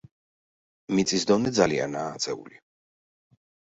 [0.95, 2.63] მიწის დონე ძალიანაა აწეული.